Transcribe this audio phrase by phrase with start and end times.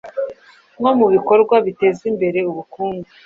[0.79, 3.09] nko mu bikorwa biteza imbere ubukungu,